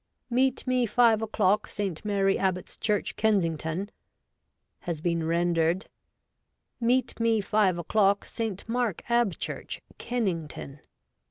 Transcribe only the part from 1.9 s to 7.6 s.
Mary Abbots Church, Kensington,' has been rendered,' Meet me